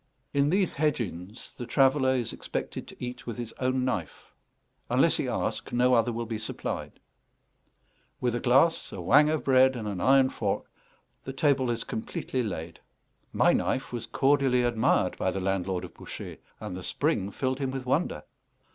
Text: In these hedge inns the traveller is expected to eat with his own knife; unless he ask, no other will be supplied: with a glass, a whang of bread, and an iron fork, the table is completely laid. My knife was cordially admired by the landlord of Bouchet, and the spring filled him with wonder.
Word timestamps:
In 0.33 0.49
these 0.49 0.73
hedge 0.73 0.99
inns 0.99 1.51
the 1.57 1.67
traveller 1.67 2.15
is 2.15 2.33
expected 2.33 2.87
to 2.87 2.95
eat 2.97 3.27
with 3.27 3.37
his 3.37 3.53
own 3.59 3.85
knife; 3.85 4.33
unless 4.89 5.17
he 5.17 5.27
ask, 5.27 5.71
no 5.71 5.93
other 5.93 6.11
will 6.11 6.25
be 6.25 6.39
supplied: 6.39 6.93
with 8.19 8.33
a 8.33 8.39
glass, 8.39 8.91
a 8.91 8.99
whang 8.99 9.29
of 9.29 9.43
bread, 9.43 9.75
and 9.75 9.87
an 9.87 10.01
iron 10.01 10.31
fork, 10.31 10.65
the 11.23 11.33
table 11.33 11.69
is 11.69 11.83
completely 11.83 12.41
laid. 12.41 12.79
My 13.31 13.53
knife 13.53 13.93
was 13.93 14.07
cordially 14.07 14.63
admired 14.63 15.17
by 15.19 15.29
the 15.29 15.39
landlord 15.39 15.85
of 15.85 15.93
Bouchet, 15.93 16.41
and 16.59 16.75
the 16.75 16.81
spring 16.81 17.29
filled 17.29 17.59
him 17.59 17.69
with 17.69 17.85
wonder. 17.85 18.23